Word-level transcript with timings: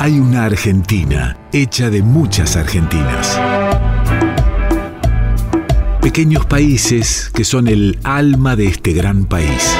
hay 0.00 0.18
una 0.18 0.46
Argentina 0.46 1.36
hecha 1.52 1.90
de 1.90 2.00
muchas 2.00 2.56
Argentinas. 2.56 3.38
Pequeños 6.00 6.46
países 6.46 7.30
que 7.34 7.44
son 7.44 7.68
el 7.68 7.98
alma 8.02 8.56
de 8.56 8.64
este 8.64 8.94
gran 8.94 9.26
país. 9.26 9.76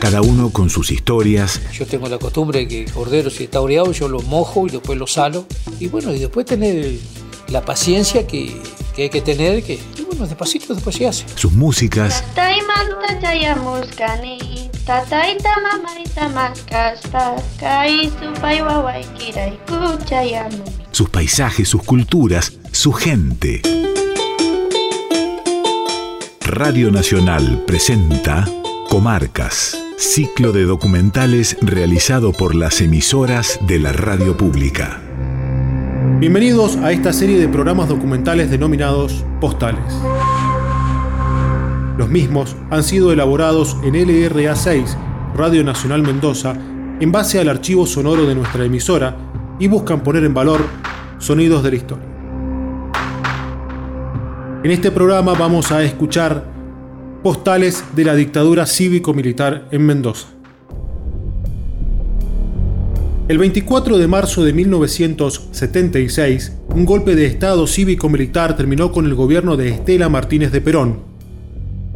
Cada 0.00 0.22
uno 0.22 0.50
con 0.50 0.70
sus 0.70 0.92
historias. 0.92 1.60
Yo 1.72 1.84
tengo 1.84 2.08
la 2.08 2.18
costumbre 2.18 2.60
de 2.60 2.68
que 2.68 2.84
el 2.84 2.92
cordero 2.92 3.28
si 3.28 3.42
está 3.42 3.60
oreado 3.60 3.90
yo 3.90 4.06
lo 4.06 4.20
mojo 4.20 4.68
y 4.68 4.70
después 4.70 4.96
lo 4.96 5.08
salo. 5.08 5.44
Y 5.80 5.88
bueno, 5.88 6.14
y 6.14 6.20
después 6.20 6.46
tener 6.46 6.92
la 7.48 7.64
paciencia 7.64 8.24
que, 8.24 8.54
que 8.94 9.02
hay 9.02 9.10
que 9.10 9.20
tener, 9.20 9.64
que 9.64 9.80
y 9.98 10.02
bueno, 10.02 10.28
despacito 10.28 10.74
después 10.74 10.94
se 10.94 11.08
hace. 11.08 11.24
Sus 11.34 11.50
músicas. 11.50 12.22
Sus 20.92 21.10
paisajes, 21.10 21.68
sus 21.68 21.82
culturas, 21.82 22.58
su 22.72 22.92
gente. 22.92 23.60
Radio 26.40 26.90
Nacional 26.90 27.64
presenta 27.66 28.48
Comarcas, 28.88 29.78
ciclo 29.98 30.52
de 30.52 30.64
documentales 30.64 31.58
realizado 31.60 32.32
por 32.32 32.54
las 32.54 32.80
emisoras 32.80 33.58
de 33.66 33.80
la 33.80 33.92
radio 33.92 34.38
pública. 34.38 35.02
Bienvenidos 36.18 36.76
a 36.78 36.92
esta 36.92 37.12
serie 37.12 37.38
de 37.38 37.48
programas 37.48 37.90
documentales 37.90 38.50
denominados 38.50 39.22
Postales. 39.38 39.92
Los 41.98 42.08
mismos 42.08 42.56
han 42.70 42.82
sido 42.84 43.12
elaborados 43.12 43.76
en 43.82 43.94
LRA 43.94 44.54
6, 44.54 44.96
Radio 45.34 45.64
Nacional 45.64 46.02
Mendoza, 46.02 46.56
en 47.00 47.10
base 47.10 47.40
al 47.40 47.48
archivo 47.48 47.88
sonoro 47.88 48.24
de 48.24 48.36
nuestra 48.36 48.64
emisora 48.64 49.16
y 49.58 49.66
buscan 49.66 50.04
poner 50.04 50.22
en 50.22 50.32
valor 50.32 50.60
sonidos 51.18 51.64
de 51.64 51.70
la 51.70 51.76
historia. 51.76 52.04
En 54.62 54.70
este 54.70 54.92
programa 54.92 55.34
vamos 55.34 55.72
a 55.72 55.82
escuchar 55.82 56.44
postales 57.24 57.82
de 57.96 58.04
la 58.04 58.14
dictadura 58.14 58.64
cívico-militar 58.64 59.66
en 59.72 59.84
Mendoza. 59.84 60.28
El 63.26 63.38
24 63.38 63.98
de 63.98 64.06
marzo 64.06 64.44
de 64.44 64.52
1976, 64.52 66.58
un 66.68 66.86
golpe 66.86 67.16
de 67.16 67.26
Estado 67.26 67.66
cívico-militar 67.66 68.56
terminó 68.56 68.92
con 68.92 69.04
el 69.04 69.16
gobierno 69.16 69.56
de 69.56 69.70
Estela 69.70 70.08
Martínez 70.08 70.52
de 70.52 70.60
Perón, 70.60 71.07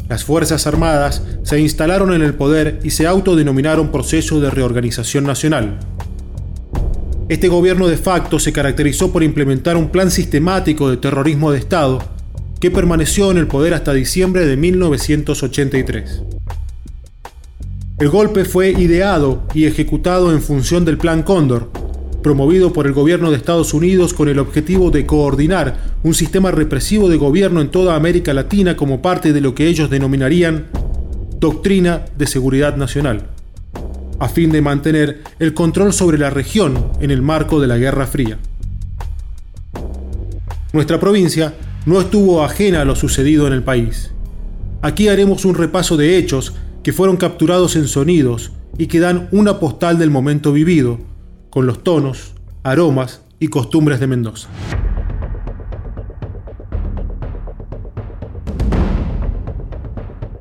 las 0.08 0.24
Fuerzas 0.24 0.66
Armadas 0.66 1.22
se 1.42 1.60
instalaron 1.60 2.12
en 2.12 2.22
el 2.22 2.34
poder 2.34 2.80
y 2.82 2.90
se 2.90 3.06
autodenominaron 3.06 3.90
Proceso 3.90 4.40
de 4.40 4.50
Reorganización 4.50 5.24
Nacional. 5.24 5.78
Este 7.28 7.48
gobierno 7.48 7.88
de 7.88 7.96
facto 7.96 8.38
se 8.38 8.52
caracterizó 8.52 9.12
por 9.12 9.22
implementar 9.22 9.76
un 9.76 9.88
plan 9.88 10.10
sistemático 10.10 10.90
de 10.90 10.98
terrorismo 10.98 11.50
de 11.50 11.58
Estado 11.58 12.02
que 12.60 12.70
permaneció 12.70 13.30
en 13.30 13.38
el 13.38 13.46
poder 13.46 13.74
hasta 13.74 13.92
diciembre 13.92 14.46
de 14.46 14.56
1983. 14.56 16.22
El 17.98 18.08
golpe 18.08 18.44
fue 18.44 18.70
ideado 18.70 19.44
y 19.54 19.64
ejecutado 19.66 20.32
en 20.32 20.42
función 20.42 20.84
del 20.84 20.98
Plan 20.98 21.22
Cóndor, 21.22 21.70
promovido 22.22 22.72
por 22.72 22.86
el 22.86 22.92
gobierno 22.92 23.30
de 23.30 23.36
Estados 23.36 23.74
Unidos 23.74 24.14
con 24.14 24.28
el 24.28 24.38
objetivo 24.38 24.90
de 24.90 25.04
coordinar 25.06 25.76
un 26.02 26.14
sistema 26.14 26.50
represivo 26.50 27.08
de 27.08 27.16
gobierno 27.16 27.60
en 27.60 27.70
toda 27.70 27.96
América 27.96 28.32
Latina 28.32 28.76
como 28.76 29.02
parte 29.02 29.32
de 29.32 29.40
lo 29.40 29.54
que 29.54 29.66
ellos 29.66 29.90
denominarían 29.90 30.68
Doctrina 31.38 32.04
de 32.16 32.26
Seguridad 32.28 32.76
Nacional, 32.76 33.26
a 34.20 34.28
fin 34.28 34.52
de 34.52 34.62
mantener 34.62 35.22
el 35.40 35.54
control 35.54 35.92
sobre 35.92 36.16
la 36.16 36.30
región 36.30 36.92
en 37.00 37.10
el 37.10 37.20
marco 37.20 37.60
de 37.60 37.66
la 37.66 37.78
Guerra 37.78 38.06
Fría. 38.06 38.38
Nuestra 40.72 41.00
provincia 41.00 41.54
no 41.84 42.00
estuvo 42.00 42.44
ajena 42.44 42.82
a 42.82 42.84
lo 42.84 42.94
sucedido 42.94 43.48
en 43.48 43.52
el 43.52 43.64
país. 43.64 44.12
Aquí 44.80 45.08
haremos 45.08 45.44
un 45.44 45.56
repaso 45.56 45.96
de 45.96 46.16
hechos 46.16 46.54
que 46.84 46.92
fueron 46.92 47.16
capturados 47.16 47.76
en 47.76 47.88
sonidos 47.88 48.52
y 48.78 48.86
que 48.86 49.00
dan 49.00 49.28
una 49.32 49.58
postal 49.58 49.98
del 49.98 50.10
momento 50.10 50.52
vivido, 50.52 50.98
con 51.52 51.66
los 51.66 51.84
tonos, 51.84 52.32
aromas 52.62 53.20
y 53.38 53.48
costumbres 53.48 54.00
de 54.00 54.06
Mendoza. 54.06 54.48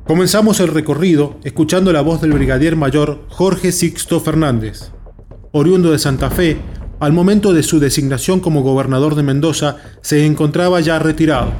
Comenzamos 0.07 0.61
el 0.61 0.69
recorrido 0.69 1.35
escuchando 1.43 1.91
la 1.91 1.99
voz 1.99 2.21
del 2.21 2.31
brigadier 2.31 2.77
mayor 2.77 3.25
Jorge 3.27 3.73
Sixto 3.73 4.21
Fernández. 4.21 4.93
Oriundo 5.51 5.91
de 5.91 5.99
Santa 5.99 6.29
Fe, 6.29 6.57
al 7.01 7.11
momento 7.11 7.51
de 7.51 7.63
su 7.63 7.81
designación 7.81 8.39
como 8.39 8.61
gobernador 8.61 9.15
de 9.15 9.23
Mendoza, 9.23 9.79
se 9.99 10.25
encontraba 10.25 10.79
ya 10.79 10.97
retirado. 10.97 11.51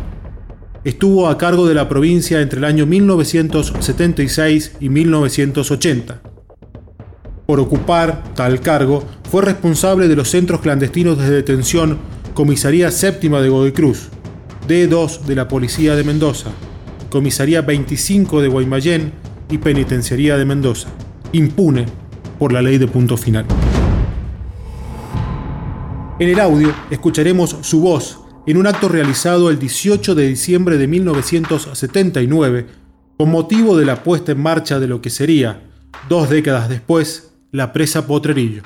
Estuvo 0.85 1.27
a 1.27 1.37
cargo 1.37 1.67
de 1.67 1.75
la 1.75 1.89
provincia 1.89 2.39
entre 2.39 2.59
el 2.59 2.65
año 2.65 2.85
1976 2.85 4.77
y 4.79 4.87
1980. 4.87 6.30
Por 7.51 7.59
ocupar 7.59 8.23
tal 8.33 8.61
cargo, 8.61 9.03
fue 9.29 9.41
responsable 9.41 10.07
de 10.07 10.15
los 10.15 10.29
centros 10.29 10.61
clandestinos 10.61 11.17
de 11.17 11.29
detención 11.29 11.97
Comisaría 12.33 12.89
Séptima 12.91 13.41
de 13.41 13.49
Godoy 13.49 13.73
Cruz, 13.73 14.07
D2 14.69 15.23
de 15.23 15.35
la 15.35 15.49
Policía 15.49 15.97
de 15.97 16.05
Mendoza, 16.05 16.51
Comisaría 17.09 17.61
25 17.61 18.41
de 18.41 18.47
Guaymallén 18.47 19.11
y 19.49 19.57
Penitenciaría 19.57 20.37
de 20.37 20.45
Mendoza, 20.45 20.87
impune 21.33 21.87
por 22.39 22.53
la 22.53 22.61
ley 22.61 22.77
de 22.77 22.87
punto 22.87 23.17
final. 23.17 23.45
En 26.19 26.29
el 26.29 26.39
audio 26.39 26.73
escucharemos 26.89 27.57
su 27.59 27.81
voz 27.81 28.21
en 28.47 28.55
un 28.55 28.65
acto 28.65 28.87
realizado 28.87 29.49
el 29.49 29.59
18 29.59 30.15
de 30.15 30.25
diciembre 30.25 30.77
de 30.77 30.87
1979 30.87 32.67
con 33.17 33.29
motivo 33.29 33.75
de 33.75 33.83
la 33.83 34.03
puesta 34.03 34.31
en 34.31 34.41
marcha 34.41 34.79
de 34.79 34.87
lo 34.87 35.01
que 35.01 35.09
sería, 35.09 35.63
dos 36.07 36.29
décadas 36.29 36.69
después, 36.69 37.30
la 37.51 37.73
presa 37.73 38.07
Potrerillos. 38.07 38.63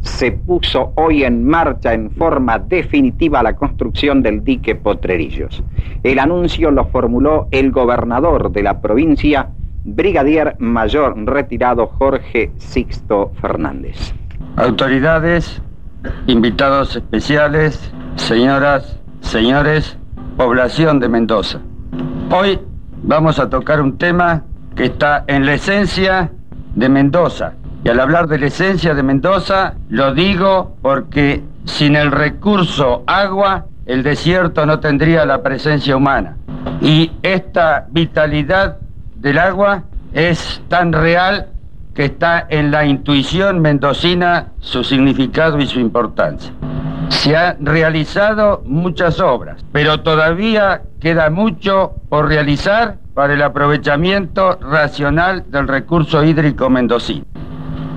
Se 0.00 0.32
puso 0.32 0.92
hoy 0.96 1.24
en 1.24 1.44
marcha 1.44 1.92
en 1.92 2.10
forma 2.10 2.58
definitiva 2.58 3.42
la 3.42 3.54
construcción 3.54 4.22
del 4.22 4.42
dique 4.42 4.74
Potrerillos. 4.74 5.62
El 6.02 6.18
anuncio 6.18 6.70
lo 6.70 6.86
formuló 6.86 7.48
el 7.50 7.70
gobernador 7.70 8.50
de 8.50 8.62
la 8.62 8.80
provincia, 8.80 9.50
brigadier 9.84 10.56
mayor 10.58 11.16
retirado 11.26 11.86
Jorge 11.86 12.50
Sixto 12.56 13.32
Fernández. 13.42 14.14
Autoridades, 14.56 15.60
invitados 16.26 16.96
especiales, 16.96 17.92
señoras, 18.16 18.98
señores, 19.20 19.98
población 20.38 20.98
de 20.98 21.08
Mendoza. 21.10 21.60
Hoy 22.30 22.58
vamos 23.02 23.38
a 23.38 23.50
tocar 23.50 23.82
un 23.82 23.98
tema 23.98 24.44
que 24.74 24.86
está 24.86 25.24
en 25.26 25.44
la 25.44 25.54
esencia 25.54 26.32
de 26.74 26.88
Mendoza, 26.88 27.54
y 27.84 27.88
al 27.88 28.00
hablar 28.00 28.26
de 28.26 28.38
la 28.38 28.46
esencia 28.46 28.94
de 28.94 29.02
Mendoza, 29.02 29.74
lo 29.88 30.12
digo 30.12 30.76
porque 30.82 31.42
sin 31.64 31.96
el 31.96 32.10
recurso 32.10 33.04
agua, 33.06 33.66
el 33.86 34.02
desierto 34.02 34.66
no 34.66 34.80
tendría 34.80 35.24
la 35.24 35.42
presencia 35.42 35.96
humana. 35.96 36.36
Y 36.80 37.12
esta 37.22 37.86
vitalidad 37.90 38.78
del 39.14 39.38
agua 39.38 39.84
es 40.12 40.62
tan 40.68 40.92
real 40.92 41.48
que 41.94 42.06
está 42.06 42.46
en 42.48 42.70
la 42.70 42.84
intuición 42.84 43.60
mendocina 43.60 44.48
su 44.60 44.84
significado 44.84 45.58
y 45.58 45.66
su 45.66 45.80
importancia. 45.80 46.52
Se 47.08 47.36
han 47.36 47.64
realizado 47.64 48.62
muchas 48.66 49.18
obras, 49.20 49.64
pero 49.72 50.00
todavía 50.00 50.82
queda 51.00 51.30
mucho 51.30 51.94
por 52.08 52.28
realizar 52.28 52.98
para 53.14 53.34
el 53.34 53.42
aprovechamiento 53.42 54.58
racional 54.60 55.44
del 55.50 55.66
recurso 55.66 56.22
hídrico 56.22 56.70
mendocino. 56.70 57.24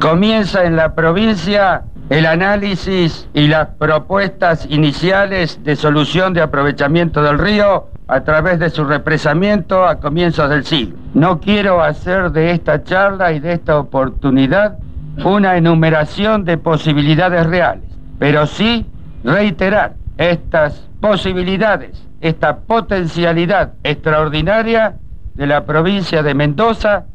Comienza 0.01 0.63
en 0.63 0.75
la 0.75 0.95
provincia 0.95 1.83
el 2.09 2.25
análisis 2.25 3.29
y 3.35 3.47
las 3.47 3.67
propuestas 3.67 4.65
iniciales 4.67 5.63
de 5.63 5.75
solución 5.75 6.33
de 6.33 6.41
aprovechamiento 6.41 7.21
del 7.21 7.37
río 7.37 7.89
a 8.07 8.21
través 8.21 8.57
de 8.57 8.71
su 8.71 8.83
represamiento 8.83 9.85
a 9.85 9.99
comienzos 9.99 10.49
del 10.49 10.65
siglo. 10.65 10.97
No 11.13 11.39
quiero 11.39 11.83
hacer 11.83 12.31
de 12.31 12.49
esta 12.49 12.83
charla 12.83 13.31
y 13.31 13.39
de 13.39 13.53
esta 13.53 13.77
oportunidad 13.77 14.79
una 15.23 15.55
enumeración 15.55 16.45
de 16.45 16.57
posibilidades 16.57 17.45
reales, 17.45 17.85
pero 18.17 18.47
sí 18.47 18.87
reiterar 19.23 19.93
estas 20.17 20.89
posibilidades, 20.99 22.07
esta 22.21 22.61
potencialidad 22.61 23.73
extraordinaria 23.83 24.95
de 25.35 25.45
la 25.45 25.63
provincia 25.63 26.23
de 26.23 26.33
Mendoza 26.33 27.05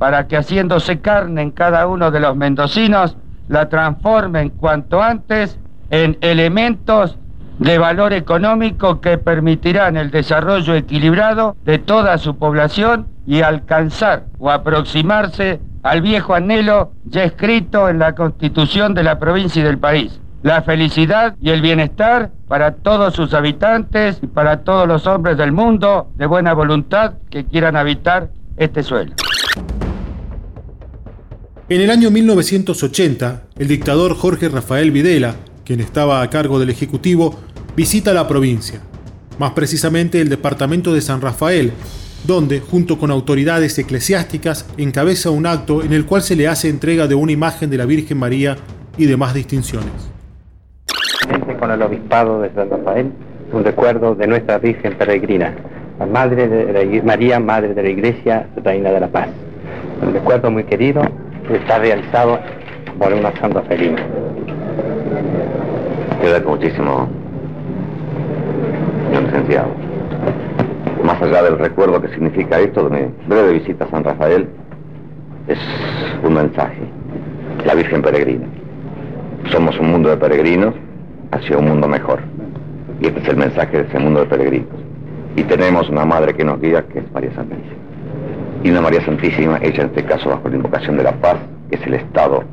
para 0.00 0.26
que 0.28 0.38
haciéndose 0.38 1.00
carne 1.00 1.42
en 1.42 1.50
cada 1.50 1.86
uno 1.86 2.10
de 2.10 2.20
los 2.20 2.34
mendocinos, 2.34 3.18
la 3.48 3.68
transformen 3.68 4.48
cuanto 4.48 5.02
antes 5.02 5.58
en 5.90 6.16
elementos 6.22 7.18
de 7.58 7.76
valor 7.76 8.14
económico 8.14 9.02
que 9.02 9.18
permitirán 9.18 9.98
el 9.98 10.10
desarrollo 10.10 10.74
equilibrado 10.74 11.54
de 11.66 11.76
toda 11.76 12.16
su 12.16 12.38
población 12.38 13.08
y 13.26 13.42
alcanzar 13.42 14.24
o 14.38 14.50
aproximarse 14.50 15.60
al 15.82 16.00
viejo 16.00 16.32
anhelo 16.32 16.92
ya 17.04 17.24
escrito 17.24 17.90
en 17.90 17.98
la 17.98 18.14
constitución 18.14 18.94
de 18.94 19.02
la 19.02 19.18
provincia 19.18 19.60
y 19.60 19.66
del 19.66 19.76
país. 19.76 20.18
La 20.42 20.62
felicidad 20.62 21.34
y 21.42 21.50
el 21.50 21.60
bienestar 21.60 22.30
para 22.48 22.76
todos 22.76 23.12
sus 23.12 23.34
habitantes 23.34 24.18
y 24.22 24.28
para 24.28 24.62
todos 24.62 24.88
los 24.88 25.06
hombres 25.06 25.36
del 25.36 25.52
mundo 25.52 26.08
de 26.14 26.24
buena 26.24 26.54
voluntad 26.54 27.16
que 27.28 27.44
quieran 27.44 27.76
habitar 27.76 28.30
este 28.56 28.82
suelo. 28.82 29.12
En 31.70 31.80
el 31.80 31.92
año 31.92 32.10
1980, 32.10 33.42
el 33.56 33.68
dictador 33.68 34.16
Jorge 34.16 34.48
Rafael 34.48 34.90
Videla, 34.90 35.36
quien 35.64 35.78
estaba 35.78 36.20
a 36.20 36.28
cargo 36.28 36.58
del 36.58 36.68
Ejecutivo, 36.68 37.38
visita 37.76 38.12
la 38.12 38.26
provincia, 38.26 38.80
más 39.38 39.52
precisamente 39.52 40.20
el 40.20 40.28
departamento 40.28 40.92
de 40.92 41.00
San 41.00 41.20
Rafael, 41.20 41.70
donde, 42.26 42.58
junto 42.58 42.98
con 42.98 43.12
autoridades 43.12 43.78
eclesiásticas, 43.78 44.68
encabeza 44.78 45.30
un 45.30 45.46
acto 45.46 45.84
en 45.84 45.92
el 45.92 46.06
cual 46.06 46.22
se 46.22 46.34
le 46.34 46.48
hace 46.48 46.68
entrega 46.68 47.06
de 47.06 47.14
una 47.14 47.30
imagen 47.30 47.70
de 47.70 47.76
la 47.76 47.86
Virgen 47.86 48.18
María 48.18 48.56
y 48.98 49.06
demás 49.06 49.32
distinciones. 49.32 50.10
Con 51.60 51.70
el 51.70 51.80
obispado 51.82 52.42
de 52.42 52.50
San 52.52 52.68
Rafael, 52.68 53.12
un 53.52 53.62
recuerdo 53.62 54.16
de 54.16 54.26
nuestra 54.26 54.58
Virgen 54.58 54.98
Peregrina, 54.98 55.54
la 56.00 56.06
Madre 56.06 56.48
de 56.48 57.00
María, 57.02 57.38
Madre 57.38 57.74
de 57.74 57.82
la 57.84 57.90
Iglesia, 57.90 58.48
Reina 58.56 58.90
de 58.90 58.98
la 58.98 59.06
Paz. 59.06 59.28
Un 60.02 60.12
recuerdo 60.12 60.50
muy 60.50 60.64
querido 60.64 61.02
que 61.02 61.29
está 61.56 61.78
realizado 61.78 62.38
por 62.98 63.12
una 63.12 63.32
santa 63.40 63.62
felina. 63.62 64.02
Queda 66.20 66.40
muchísimo, 66.40 67.08
licenciado 69.12 69.90
más 71.10 71.20
allá 71.22 71.42
del 71.42 71.58
recuerdo 71.58 72.00
que 72.00 72.08
significa 72.08 72.60
esto 72.60 72.88
de 72.88 73.00
mi 73.00 73.12
breve 73.26 73.54
visita 73.54 73.84
a 73.84 73.90
San 73.90 74.04
Rafael, 74.04 74.48
es 75.48 75.58
un 76.22 76.34
mensaje. 76.34 76.82
La 77.64 77.74
Virgen 77.74 78.00
Peregrina. 78.00 78.46
Somos 79.50 79.78
un 79.80 79.90
mundo 79.90 80.08
de 80.10 80.16
peregrinos 80.16 80.74
hacia 81.32 81.58
un 81.58 81.66
mundo 81.66 81.88
mejor. 81.88 82.20
Y 83.00 83.06
este 83.06 83.20
es 83.20 83.28
el 83.28 83.36
mensaje 83.36 83.78
de 83.78 83.88
ese 83.88 83.98
mundo 83.98 84.20
de 84.20 84.26
peregrinos. 84.26 84.68
Y 85.36 85.42
tenemos 85.42 85.88
una 85.88 86.04
madre 86.04 86.34
que 86.34 86.44
nos 86.44 86.60
guía, 86.60 86.84
que 86.86 87.00
es 87.00 87.12
María 87.12 87.32
Santísima. 87.34 87.89
Y 88.62 88.70
una 88.70 88.80
María 88.80 89.04
Santísima, 89.04 89.58
ella 89.62 89.82
en 89.82 89.88
este 89.88 90.04
caso 90.04 90.30
bajo 90.30 90.48
la 90.48 90.56
invocación 90.56 90.96
de 90.96 91.04
la 91.04 91.12
paz, 91.12 91.36
es 91.70 91.80
el 91.86 91.94
estado 91.94 92.44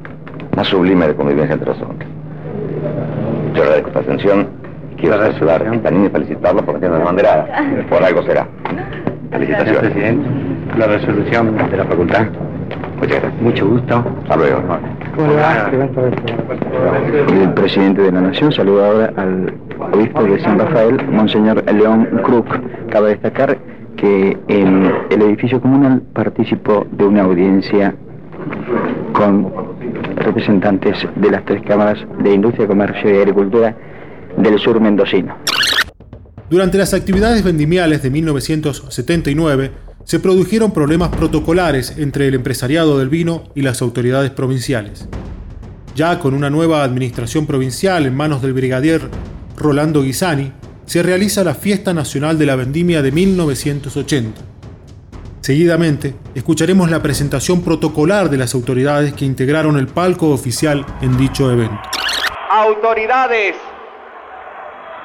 más 0.56 0.68
sublime 0.68 1.07
de 1.07 1.15
convivencia 1.15 1.54
entre 1.54 1.69
los 1.69 1.81
hombres. 1.81 2.07
Yo 3.54 3.63
agradezco 3.63 3.88
esta 3.89 4.00
atención 4.00 4.48
Quiero 4.98 5.31
saludar 5.33 5.62
a 5.62 5.75
esta 5.75 5.92
niña 5.92 6.07
y 6.07 6.09
felicitarla 6.09 6.62
porque 6.63 6.80
tiene 6.80 6.95
una 6.95 7.06
banderada. 7.06 7.48
Por 7.88 8.04
algo 8.04 8.24
será. 8.24 8.48
Felicitaciones. 9.31 9.80
presidente. 9.80 10.30
La 10.75 10.88
resolución 10.88 11.56
de 11.69 11.77
la 11.77 11.86
facultad. 11.86 12.25
Muchas 13.00 13.21
gracias. 13.21 13.42
Mucho 13.42 13.68
gusto. 13.68 14.03
Hasta 14.24 14.36
luego. 14.36 14.63
El 17.31 17.53
presidente 17.53 18.01
de 18.01 18.12
la 18.12 18.21
Nación 18.21 18.51
saluda 18.51 18.88
ahora 18.88 19.13
al 19.18 19.53
obispo 19.94 20.24
de 20.24 20.39
San 20.39 20.57
Rafael, 20.57 20.98
Monseñor 21.12 21.63
León 21.71 22.07
Crook. 22.24 22.48
Cabe 22.89 23.10
destacar 23.10 23.56
que 23.98 24.38
el, 24.48 24.92
el 25.10 25.22
edificio 25.22 25.62
comunal 25.62 26.02
participó 26.14 26.86
de 26.92 27.06
una 27.06 27.24
audiencia 27.24 27.96
con 29.14 29.52
representantes 30.16 30.98
de 31.16 31.32
las 31.32 31.44
tres 31.46 31.62
cámaras 31.64 32.00
de 32.24 32.34
Industria, 32.34 32.68
Comercio 32.68 33.14
y 33.14 33.18
Agricultura 33.18 33.76
del 34.38 34.60
sur 34.60 34.80
mendocino. 34.80 35.36
Durante 36.50 36.78
las 36.78 36.94
actividades 36.94 37.44
vendimiales 37.44 38.02
de 38.04 38.10
1979, 38.10 39.72
se 40.06 40.20
produjeron 40.22 40.72
problemas 40.72 41.10
protocolares 41.10 41.98
entre 41.98 42.28
el 42.28 42.36
empresariado 42.36 42.98
del 42.98 43.10
vino 43.10 43.44
y 43.56 43.62
las 43.62 43.82
autoridades 43.82 44.30
provinciales. 44.32 45.10
Ya 45.96 46.20
con 46.20 46.34
una 46.34 46.50
nueva 46.50 46.84
administración 46.84 47.46
provincial 47.46 48.06
en 48.06 48.16
manos 48.16 48.42
del 48.42 48.54
brigadier 48.54 49.02
Rolando 49.58 50.04
Guisani, 50.04 50.54
se 50.88 51.04
realiza 51.04 51.44
la 51.44 51.54
Fiesta 51.54 51.94
Nacional 51.94 52.39
de 52.39 52.45
la 52.45 52.56
Vendimia 52.56 53.01
de 53.01 53.12
1980. 53.12 54.42
Seguidamente, 55.42 56.16
escucharemos 56.34 56.89
la 56.89 57.01
presentación 57.01 57.62
protocolar 57.62 58.30
de 58.30 58.38
las 58.38 58.56
autoridades 58.56 59.13
que 59.13 59.25
integraron 59.25 59.78
el 59.78 59.88
palco 59.88 60.30
oficial 60.30 60.86
en 61.01 61.18
dicho 61.18 61.51
evento. 61.51 61.78
Autoridades 62.50 63.56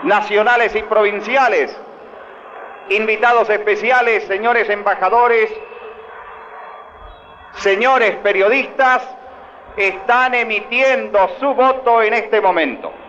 nacionales 0.05 0.73
y 0.76 0.82
provinciales, 0.84 1.76
invitados 2.88 3.50
especiales, 3.50 4.25
señores 4.29 4.70
embajadores, 4.70 5.50
señores 7.56 8.14
periodistas, 8.23 9.02
están 9.76 10.34
emitiendo 10.37 11.29
su 11.40 11.52
voto 11.55 12.02
en 12.02 12.14
este 12.14 12.40
momento. 12.40 13.01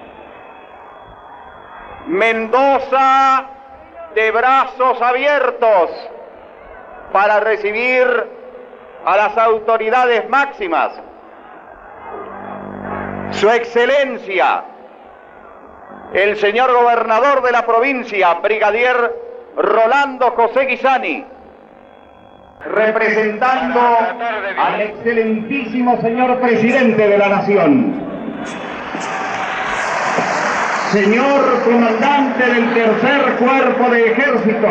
Mendoza 2.07 3.45
de 4.13 4.31
brazos 4.31 5.01
abiertos 5.01 5.89
para 7.11 7.39
recibir 7.39 8.07
a 9.05 9.17
las 9.17 9.37
autoridades 9.37 10.27
máximas. 10.29 10.91
Su 13.31 13.49
excelencia, 13.49 14.63
el 16.13 16.37
señor 16.37 16.71
gobernador 16.73 17.41
de 17.41 17.51
la 17.51 17.65
provincia, 17.65 18.33
brigadier 18.35 19.15
Rolando 19.55 20.31
José 20.31 20.65
Guisani, 20.65 21.25
representando 22.65 23.79
al 24.57 24.81
excelentísimo 24.81 25.99
señor 26.01 26.39
presidente 26.39 27.07
de 27.07 27.17
la 27.17 27.29
nación, 27.29 28.03
señor 30.93 31.63
comandante 31.65 32.45
del 32.45 32.73
tercer 32.75 33.21
cuerpo 33.39 33.89
de 33.89 34.11
ejército, 34.11 34.67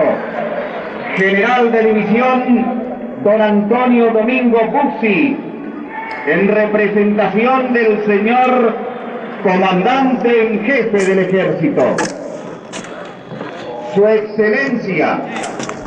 general 1.17 1.73
de 1.73 1.83
división, 1.83 3.23
don 3.25 3.43
Antonio 3.43 4.13
Domingo 4.13 4.61
Buxi, 4.67 5.37
en 6.29 6.49
representación 6.49 7.73
del 7.73 8.07
señor 8.07 8.73
comandante 9.43 10.47
en 10.47 10.65
jefe 10.65 10.99
del 11.07 11.19
ejército. 11.19 11.83
Su 13.93 14.07
excelencia, 14.07 15.23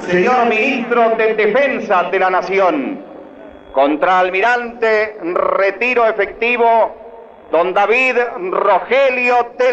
señor 0.10 0.50
ministro 0.50 1.12
de 1.12 1.34
Defensa 1.36 2.10
de 2.12 2.20
la 2.20 2.30
Nación, 2.30 3.00
contraalmirante 3.72 5.18
retiro 5.34 6.06
efectivo, 6.06 7.05
don 7.52 7.74
David 7.74 8.16
Rogelio 8.52 9.36
de 9.58 9.72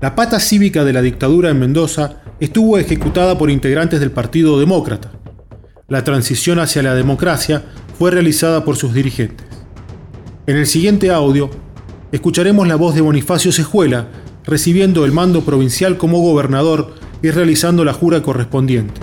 la 0.00 0.14
pata 0.14 0.38
cívica 0.40 0.84
de 0.84 0.92
la 0.92 1.02
dictadura 1.02 1.50
en 1.50 1.58
Mendoza 1.58 2.22
estuvo 2.38 2.78
ejecutada 2.78 3.38
por 3.38 3.50
integrantes 3.50 3.98
del 3.98 4.10
Partido 4.10 4.60
Demócrata. 4.60 5.10
La 5.88 6.04
transición 6.04 6.58
hacia 6.58 6.82
la 6.82 6.94
democracia 6.94 7.64
fue 7.98 8.10
realizada 8.10 8.64
por 8.64 8.76
sus 8.76 8.92
dirigentes. 8.92 9.46
En 10.46 10.56
el 10.56 10.66
siguiente 10.66 11.10
audio, 11.10 11.50
escucharemos 12.12 12.68
la 12.68 12.76
voz 12.76 12.94
de 12.94 13.00
Bonifacio 13.00 13.52
Sejuela, 13.52 14.08
recibiendo 14.44 15.04
el 15.04 15.12
mando 15.12 15.42
provincial 15.44 15.96
como 15.96 16.20
gobernador 16.20 16.94
y 17.22 17.30
realizando 17.30 17.84
la 17.84 17.92
jura 17.92 18.22
correspondiente. 18.22 19.00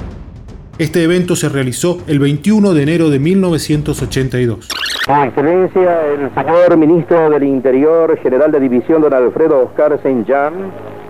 Este 0.77 1.03
evento 1.03 1.35
se 1.35 1.49
realizó 1.49 2.01
el 2.07 2.19
21 2.19 2.73
de 2.73 2.83
enero 2.83 3.09
de 3.09 3.19
1982. 3.19 4.82
Su 5.05 5.12
Excelencia, 5.12 6.01
el 6.13 6.33
señor 6.33 6.77
Ministro 6.77 7.29
del 7.29 7.43
Interior, 7.43 8.17
General 8.19 8.50
de 8.53 8.62
División 8.62 9.01
don 9.01 9.13
Alfredo 9.13 9.65
Oscar 9.65 10.00
Saint-Jean, 10.01 10.53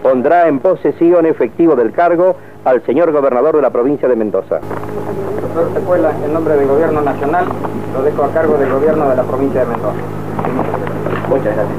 pondrá 0.02 0.48
en 0.48 0.58
posesión 0.58 1.28
efectivo 1.28 1.76
del 1.76 1.92
cargo 1.92 2.36
al 2.66 2.84
señor 2.88 3.12
gobernador 3.12 3.56
de 3.56 3.62
la 3.62 3.70
provincia 3.70 4.08
de 4.08 4.16
Mendoza. 4.16 4.62
Doctor 5.42 5.72
Sejuela, 5.76 6.12
en 6.26 6.34
nombre 6.34 6.56
del 6.56 6.68
Gobierno 6.68 7.02
Nacional, 7.02 7.46
lo 7.94 8.02
dejo 8.02 8.24
a 8.24 8.34
cargo 8.34 8.58
del 8.58 8.72
Gobierno 8.72 9.10
de 9.10 9.16
la 9.16 9.24
provincia 9.24 9.60
de 9.60 9.68
Mendoza. 9.68 10.00
Muchas 11.30 11.56
gracias. 11.56 11.78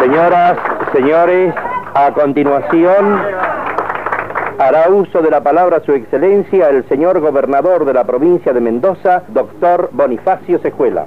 Señoras, 0.00 0.58
señores, 0.92 1.54
a 1.94 2.12
continuación 2.12 3.18
hará 4.58 4.88
uso 4.88 5.20
de 5.20 5.30
la 5.30 5.42
palabra 5.42 5.80
su 5.84 5.92
excelencia 5.92 6.68
el 6.70 6.88
señor 6.88 7.20
gobernador 7.20 7.84
de 7.84 7.92
la 7.92 8.04
provincia 8.04 8.52
de 8.52 8.60
Mendoza, 8.60 9.22
doctor 9.28 9.90
Bonifacio 9.92 10.58
Sejuela. 10.60 11.06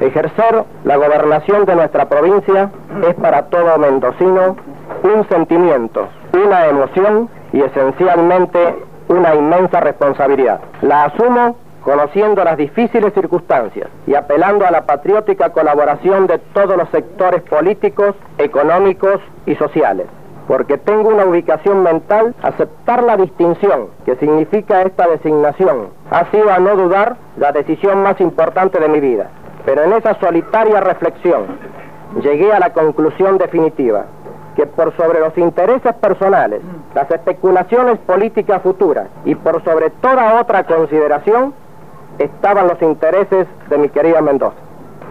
Ejercer 0.00 0.64
la 0.84 0.96
gobernación 0.96 1.64
de 1.66 1.76
nuestra 1.76 2.08
provincia 2.08 2.70
es 3.06 3.14
para 3.14 3.46
todo 3.46 3.78
mendocino 3.78 4.56
un 5.02 5.28
sentimiento, 5.28 6.08
una 6.32 6.66
emoción 6.66 7.28
y 7.52 7.62
esencialmente 7.62 8.76
una 9.08 9.34
inmensa 9.34 9.80
responsabilidad. 9.80 10.60
La 10.82 11.04
asumo 11.04 11.56
conociendo 11.82 12.44
las 12.44 12.56
difíciles 12.56 13.12
circunstancias 13.14 13.88
y 14.06 14.14
apelando 14.14 14.66
a 14.66 14.70
la 14.70 14.84
patriótica 14.84 15.50
colaboración 15.50 16.26
de 16.26 16.38
todos 16.52 16.76
los 16.76 16.88
sectores 16.90 17.42
políticos, 17.42 18.14
económicos 18.38 19.20
y 19.46 19.54
sociales. 19.56 20.06
Porque 20.50 20.78
tengo 20.78 21.10
una 21.10 21.26
ubicación 21.26 21.84
mental, 21.84 22.34
aceptar 22.42 23.04
la 23.04 23.16
distinción 23.16 23.86
que 24.04 24.16
significa 24.16 24.82
esta 24.82 25.06
designación 25.06 25.90
ha 26.10 26.28
sido 26.32 26.50
a 26.50 26.58
no 26.58 26.74
dudar 26.74 27.18
la 27.36 27.52
decisión 27.52 28.02
más 28.02 28.20
importante 28.20 28.80
de 28.80 28.88
mi 28.88 28.98
vida. 28.98 29.28
Pero 29.64 29.84
en 29.84 29.92
esa 29.92 30.18
solitaria 30.18 30.80
reflexión 30.80 31.42
llegué 32.20 32.52
a 32.52 32.58
la 32.58 32.72
conclusión 32.72 33.38
definitiva 33.38 34.06
que 34.56 34.66
por 34.66 34.92
sobre 34.96 35.20
los 35.20 35.38
intereses 35.38 35.94
personales, 35.94 36.62
las 36.96 37.08
especulaciones 37.08 37.98
políticas 37.98 38.60
futuras 38.60 39.06
y 39.24 39.36
por 39.36 39.62
sobre 39.62 39.90
toda 39.90 40.40
otra 40.40 40.64
consideración 40.64 41.54
estaban 42.18 42.66
los 42.66 42.82
intereses 42.82 43.46
de 43.68 43.78
mi 43.78 43.88
querida 43.88 44.20
Mendoza. 44.20 44.56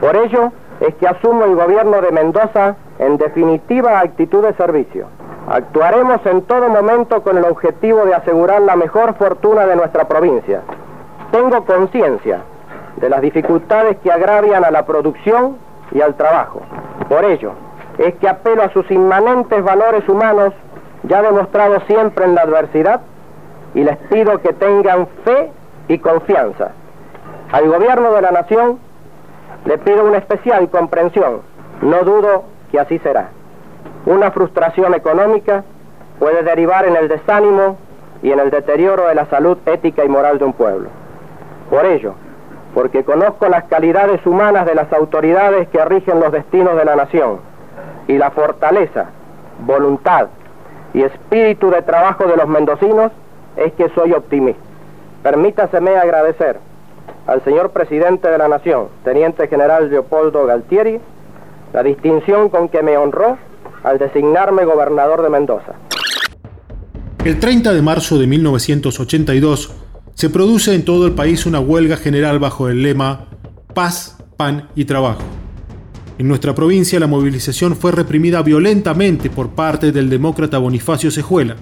Por 0.01 0.17
ello 0.17 0.51
es 0.81 0.93
que 0.96 1.08
asumo 1.08 1.46
el 1.46 1.55
gobierno 1.55 2.01
de 2.01 2.12
Mendoza 2.12 2.75
en 3.00 3.17
definitiva 3.17 4.01
actitud 4.01 4.43
de 4.43 4.53
servicio. 4.55 5.08
Actuaremos 5.50 6.24
en 6.27 6.44
todo 6.44 6.70
momento 6.70 7.24
con 7.24 7.36
el 7.36 7.44
objetivo 7.44 8.06
de 8.06 8.13
asegurar 8.13 8.62
la 8.62 8.75
mejor 8.75 9.15
fortuna 9.15 9.65
de 9.65 9.75
nuestra 9.75 10.08
provincia. 10.08 10.62
Tengo 11.32 11.65
conciencia 11.65 12.41
de 12.98 13.10
las 13.10 13.20
dificultades 13.22 13.98
que 14.03 14.12
agravian 14.12 14.63
a 14.63 14.70
la 14.70 14.86
producción 14.86 15.58
y 15.91 16.01
al 16.01 16.13
trabajo. 16.13 16.62
Por 17.08 17.25
ello, 17.25 17.53
es 17.98 18.13
que 18.15 18.29
apelo 18.29 18.62
a 18.62 18.70
sus 18.70 18.89
inmanentes 18.91 19.63
valores 19.63 20.08
humanos 20.08 20.53
ya 21.03 21.24
demostrados 21.24 21.82
siempre 21.88 22.25
en 22.25 22.36
la 22.36 22.41
adversidad 22.41 23.01
y 23.74 23.84
les 23.84 23.98
pido 23.98 24.39
que 24.41 24.53
tengan 24.53 25.08
fe 25.25 25.51
y 25.88 25.98
confianza. 25.98 26.74
Al 27.51 27.68
gobierno 27.68 28.13
de 28.13 28.22
la 28.22 28.32
nación 28.32 28.77
le 29.65 29.79
pido 29.79 30.06
una 30.06 30.20
especial 30.20 30.70
comprensión. 30.70 31.41
No 31.82 32.03
dudo 32.03 32.44
que 32.72 32.79
así 32.79 33.00
será. 33.00 33.29
Una 34.09 34.31
frustración 34.31 34.95
económica 34.95 35.63
puede 36.17 36.41
derivar 36.41 36.83
en 36.87 36.95
el 36.95 37.07
desánimo 37.07 37.77
y 38.23 38.31
en 38.31 38.39
el 38.39 38.49
deterioro 38.49 39.07
de 39.07 39.13
la 39.13 39.27
salud 39.27 39.59
ética 39.67 40.03
y 40.03 40.09
moral 40.09 40.39
de 40.39 40.45
un 40.45 40.53
pueblo. 40.53 40.89
Por 41.69 41.85
ello, 41.85 42.15
porque 42.73 43.03
conozco 43.03 43.47
las 43.49 43.65
calidades 43.65 44.25
humanas 44.25 44.65
de 44.65 44.73
las 44.73 44.91
autoridades 44.93 45.67
que 45.67 45.85
rigen 45.85 46.19
los 46.19 46.31
destinos 46.31 46.75
de 46.75 46.85
la 46.85 46.95
nación, 46.95 47.37
y 48.07 48.17
la 48.17 48.31
fortaleza, 48.31 49.11
voluntad 49.59 50.29
y 50.95 51.03
espíritu 51.03 51.69
de 51.69 51.83
trabajo 51.83 52.23
de 52.23 52.35
los 52.35 52.47
mendocinos 52.47 53.11
es 53.57 53.73
que 53.73 53.89
soy 53.89 54.13
optimista. 54.13 54.63
Permítaseme 55.21 55.95
agradecer 55.97 56.57
al 57.27 57.43
señor 57.43 57.69
presidente 57.69 58.27
de 58.27 58.39
la 58.39 58.47
Nación, 58.47 58.87
Teniente 59.03 59.47
General 59.47 59.87
Leopoldo 59.87 60.47
Galtieri, 60.47 60.99
la 61.73 61.83
distinción 61.83 62.49
con 62.49 62.69
que 62.69 62.81
me 62.81 62.97
honró 62.97 63.37
al 63.83 63.98
designarme 63.98 64.65
gobernador 64.65 65.21
de 65.24 65.29
Mendoza. 65.29 65.74
El 67.25 67.39
30 67.39 67.74
de 67.74 67.81
marzo 67.81 68.17
de 68.17 68.27
1982 68.27 69.71
se 70.13 70.29
produce 70.29 70.74
en 70.74 70.86
todo 70.86 71.05
el 71.05 71.13
país 71.13 71.45
una 71.45 71.59
huelga 71.59 71.98
general 71.98 72.39
bajo 72.39 72.69
el 72.69 72.81
lema 72.81 73.27
Paz, 73.74 74.17
Pan 74.38 74.69
y 74.75 74.86
Trabajo. 74.86 75.24
En 76.17 76.27
nuestra 76.27 76.53
provincia 76.53 77.00
la 77.00 77.07
movilización 77.07 77.75
fue 77.75 77.91
reprimida 77.91 78.41
violentamente 78.41 79.29
por 79.29 79.51
parte 79.51 79.91
del 79.91 80.09
demócrata 80.09 80.57
Bonifacio 80.57 81.12
Cejuela. 81.12 81.55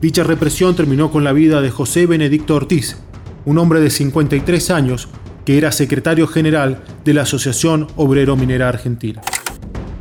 Dicha 0.00 0.24
represión 0.24 0.74
terminó 0.74 1.10
con 1.10 1.24
la 1.24 1.32
vida 1.32 1.60
de 1.60 1.70
José 1.70 2.06
Benedicto 2.06 2.54
Ortiz, 2.56 2.96
un 3.44 3.58
hombre 3.58 3.80
de 3.80 3.90
53 3.90 4.70
años 4.70 5.08
que 5.44 5.56
era 5.56 5.72
secretario 5.72 6.26
general 6.26 6.82
de 7.04 7.14
la 7.14 7.22
Asociación 7.22 7.86
Obrero 7.96 8.36
Minera 8.36 8.68
Argentina. 8.68 9.22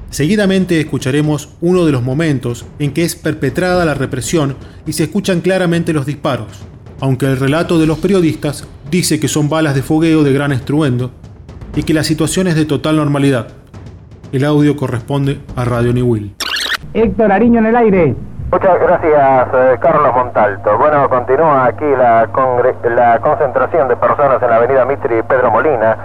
Seguidamente 0.10 0.80
escucharemos 0.80 1.56
uno 1.60 1.86
de 1.86 1.92
los 1.92 2.02
momentos 2.02 2.66
en 2.80 2.94
que 2.94 3.04
es 3.04 3.16
perpetrada 3.16 3.84
la 3.84 3.94
represión 3.94 4.56
y 4.86 4.94
se 4.94 5.04
escuchan 5.04 5.42
claramente 5.42 5.92
los 5.92 6.06
disparos, 6.06 6.66
aunque 7.02 7.26
el 7.26 7.38
relato 7.38 7.78
de 7.78 7.88
los 7.88 8.00
periodistas 8.00 8.68
dice 8.90 9.20
que 9.20 9.28
son 9.28 9.50
balas 9.50 9.76
de 9.76 9.82
fogueo 9.82 10.24
de 10.24 10.32
gran 10.32 10.54
estruendo 10.54 11.12
y 11.76 11.84
que 11.84 11.94
la 11.94 12.04
situación 12.04 12.48
es 12.48 12.56
de 12.56 12.66
total 12.66 12.96
normalidad. 12.96 13.50
El 14.32 14.46
audio 14.46 14.78
corresponde 14.78 15.42
a 15.58 15.66
Radio 15.66 15.94
New 15.94 16.08
Will. 16.08 16.36
Héctor 16.94 17.32
Ariño 17.32 17.60
en 17.60 17.66
el 17.66 17.76
aire. 17.76 18.16
Muchas 18.50 18.80
gracias, 18.80 19.48
eh, 19.54 19.78
Carlos 19.82 20.16
Montalto. 20.16 20.78
Bueno, 20.78 21.10
continúa 21.10 21.66
aquí 21.66 21.86
la, 21.86 22.30
la 22.96 23.20
concentración 23.20 23.90
de 23.90 23.98
personas 23.98 24.42
en 24.42 24.50
la 24.50 24.56
avenida 24.56 24.86
Mitri 24.86 25.20
y 25.20 25.24
Pedro 25.24 25.52
Molina. 25.52 25.98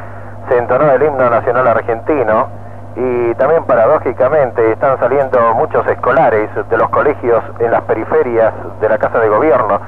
Se 0.49 0.59
entonó 0.59 0.91
el 0.91 1.03
himno 1.03 1.31
nacional 1.31 1.69
argentino 1.69 2.62
y 2.97 3.35
también 3.35 3.65
paradójicamente 3.65 4.73
están 4.73 4.99
saliendo 4.99 5.39
muchos 5.55 5.87
escolares 5.87 6.51
de 6.69 6.77
los 6.77 6.89
colegios 6.91 7.43
en 7.59 7.71
las 7.71 7.83
periferias 7.83 8.53
de 8.81 8.89
la 8.89 8.99
Casa 8.99 9.19
de 9.19 9.29
Gobierno, 9.29 9.81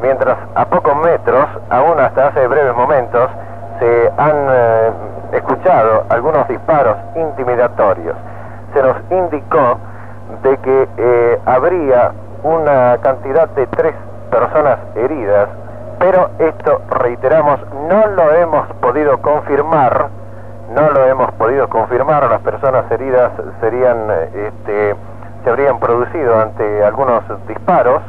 mientras 0.00 0.36
a 0.54 0.64
pocos 0.66 0.96
metros, 0.96 1.46
aún 1.70 1.98
hasta 1.98 2.28
hace 2.28 2.46
breves 2.46 2.74
momentos, 2.74 3.30
se 3.78 4.12
han 4.16 4.46
eh, 4.50 4.90
escuchado 5.32 6.04
algunos 6.08 6.46
disparos 6.48 6.96
intimidatorios. 7.16 8.16
Se 8.74 8.82
nos 8.82 8.96
indicó 9.10 9.78
de 10.42 10.56
que 10.58 10.88
eh, 10.96 11.40
habría 11.46 12.12
una 12.42 12.98
cantidad 13.02 13.48
de 13.50 13.66
tres 13.68 13.94
personas 14.30 14.78
heridas, 14.94 15.48
pero 15.98 16.30
esto, 16.38 16.80
reiteramos, 16.90 17.60
no 17.88 18.06
lo 18.06 18.34
hemos 18.34 18.66
podido 18.80 19.18
confirmar, 19.20 20.08
no 20.74 20.90
lo 20.90 21.06
hemos 21.06 21.30
podido 21.32 21.68
confirmar, 21.68 22.28
las 22.28 22.40
personas 22.40 22.90
heridas 22.90 23.32
serían, 23.60 24.10
este, 24.34 24.94
se 25.44 25.50
habrían 25.50 25.78
producido 25.78 26.40
ante 26.40 26.84
algunos 26.84 27.22
disparos, 27.46 28.02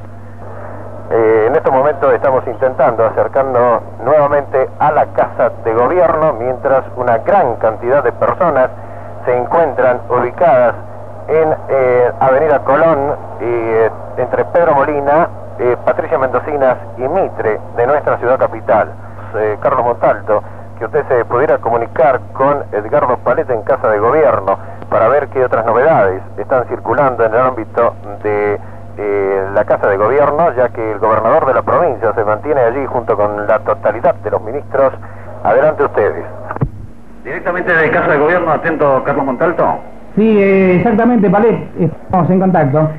eh, 1.11 1.45
en 1.47 1.55
estos 1.55 1.71
momentos 1.71 2.13
estamos 2.13 2.47
intentando 2.47 3.05
acercarnos 3.05 3.81
nuevamente 4.03 4.69
a 4.79 4.91
la 4.91 5.05
casa 5.07 5.51
de 5.63 5.73
gobierno 5.73 6.33
mientras 6.33 6.85
una 6.95 7.17
gran 7.19 7.55
cantidad 7.57 8.03
de 8.03 8.11
personas 8.13 8.69
se 9.25 9.37
encuentran 9.37 9.99
ubicadas 10.09 10.75
en 11.27 11.55
eh, 11.69 12.11
Avenida 12.19 12.59
Colón 12.59 13.15
eh, 13.41 13.91
entre 14.17 14.45
Pedro 14.45 14.75
Molina, 14.75 15.27
Patricia 15.85 16.17
Mendocinas 16.17 16.77
y 16.97 17.01
Mitre 17.01 17.59
de 17.75 17.87
nuestra 17.87 18.17
ciudad 18.17 18.39
capital. 18.39 18.89
Carlos 19.61 19.85
Montalto, 19.85 20.43
que 20.83 20.99
usted 20.99 21.17
se 21.17 21.25
pudiera 21.25 21.59
comunicar 21.59 22.19
con 22.33 22.63
Edgardo 22.73 23.17
Paleta 23.17 23.53
en 23.53 23.61
Casa 23.61 23.87
de 23.89 23.99
Gobierno 23.99 24.57
para 24.89 25.07
ver 25.07 25.29
qué 25.29 25.45
otras 25.45 25.65
novedades 25.65 26.21
están 26.37 26.65
circulando 26.67 27.23
en 27.23 27.33
el 27.33 27.39
ámbito 27.39 27.95
de 28.21 28.59
eh, 28.97 29.47
la 29.53 29.63
Casa 29.63 29.87
de 29.87 29.95
Gobierno, 29.95 30.53
ya 30.57 30.67
que 30.69 30.91
el 30.91 30.99
gobernador 30.99 31.45
de 31.45 31.53
la 31.53 31.61
provincia 31.61 32.13
se 32.13 32.25
mantiene 32.25 32.59
allí 32.59 32.85
junto 32.85 33.15
con 33.15 33.47
la 33.47 33.59
totalidad 33.59 34.15
de 34.15 34.31
los 34.31 34.41
ministros. 34.41 34.93
Adelante 35.45 35.85
ustedes. 35.85 36.25
Directamente 37.23 37.73
de 37.73 37.89
Casa 37.89 38.11
de 38.11 38.17
Gobierno, 38.17 38.51
atento 38.51 39.03
Carlos 39.05 39.25
Montalto. 39.25 39.79
Sí, 40.15 40.37
eh, 40.37 40.75
exactamente, 40.77 41.29
Palet, 41.29 41.69
estamos 41.79 42.29
en 42.29 42.39
contacto. 42.41 42.89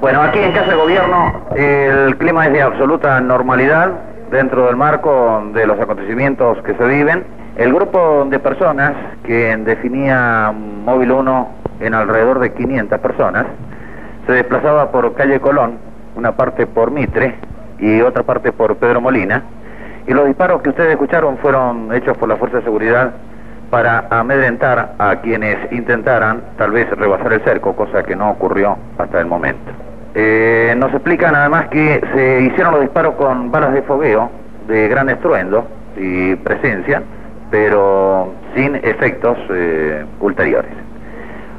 Bueno, 0.00 0.22
aquí 0.22 0.38
en 0.38 0.52
Casa 0.52 0.70
de 0.70 0.76
Gobierno 0.76 1.32
el 1.54 2.16
clima 2.16 2.46
es 2.46 2.52
de 2.54 2.62
absoluta 2.62 3.20
normalidad 3.20 3.90
dentro 4.30 4.66
del 4.66 4.76
marco 4.76 5.42
de 5.52 5.66
los 5.66 5.78
acontecimientos 5.80 6.58
que 6.62 6.74
se 6.74 6.84
viven. 6.86 7.24
El 7.56 7.72
grupo 7.72 8.26
de 8.28 8.38
personas 8.38 8.92
que 9.22 9.56
definía 9.58 10.52
Móvil 10.52 11.12
1 11.12 11.48
en 11.80 11.94
alrededor 11.94 12.40
de 12.40 12.52
500 12.52 12.98
personas 13.00 13.46
se 14.26 14.32
desplazaba 14.32 14.90
por 14.90 15.14
calle 15.14 15.40
Colón, 15.40 15.78
una 16.16 16.32
parte 16.32 16.66
por 16.66 16.90
Mitre 16.90 17.36
y 17.78 18.00
otra 18.00 18.22
parte 18.22 18.52
por 18.52 18.76
Pedro 18.76 19.00
Molina, 19.00 19.42
y 20.06 20.12
los 20.12 20.26
disparos 20.26 20.62
que 20.62 20.70
ustedes 20.70 20.90
escucharon 20.90 21.38
fueron 21.38 21.92
hechos 21.94 22.16
por 22.16 22.28
la 22.28 22.36
Fuerza 22.36 22.58
de 22.58 22.64
Seguridad 22.64 23.12
para 23.70 24.06
amedrentar 24.10 24.94
a 24.98 25.16
quienes 25.16 25.72
intentaran 25.72 26.42
tal 26.56 26.70
vez 26.70 26.88
rebasar 26.90 27.32
el 27.32 27.40
cerco, 27.42 27.74
cosa 27.74 28.02
que 28.02 28.14
no 28.14 28.30
ocurrió 28.30 28.76
hasta 28.98 29.20
el 29.20 29.26
momento. 29.26 29.72
Eh, 30.14 30.74
nos 30.76 30.92
explican 30.92 31.34
además 31.34 31.68
que 31.68 32.00
se 32.14 32.42
hicieron 32.42 32.74
los 32.74 32.82
disparos 32.82 33.14
con 33.16 33.50
balas 33.50 33.72
de 33.72 33.82
fogueo 33.82 34.30
de 34.68 34.88
gran 34.88 35.08
estruendo 35.08 35.66
y 35.96 36.36
presencia, 36.36 37.02
pero 37.50 38.32
sin 38.54 38.76
efectos 38.76 39.36
eh, 39.50 40.04
ulteriores. 40.20 40.84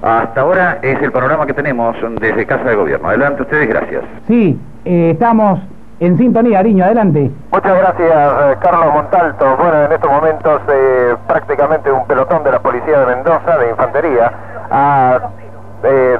Hasta 0.05 0.41
ahora 0.41 0.77
es 0.83 1.01
el 1.01 1.11
panorama 1.11 1.47
que 1.47 1.53
tenemos 1.53 1.95
desde 2.21 2.45
Casa 2.45 2.63
de 2.65 2.75
Gobierno. 2.75 3.07
Adelante 3.07 3.41
ustedes, 3.41 3.67
gracias. 3.67 4.03
Sí, 4.27 4.59
eh, 4.85 5.11
estamos 5.13 5.59
en 5.99 6.15
sintonía, 6.17 6.59
Ariño, 6.59 6.85
adelante. 6.85 7.31
Muchas 7.51 7.75
gracias, 7.75 8.11
eh, 8.11 8.55
Carlos 8.61 8.93
Montalto. 8.93 9.57
Bueno, 9.57 9.85
en 9.85 9.91
estos 9.91 10.11
momentos 10.11 10.61
eh, 10.69 11.15
prácticamente 11.27 11.91
un 11.91 12.05
pelotón 12.05 12.43
de 12.43 12.51
la 12.51 12.59
Policía 12.59 12.99
de 12.99 13.15
Mendoza, 13.15 13.57
de 13.57 13.69
Infantería, 13.71 14.31
ha 14.69 15.19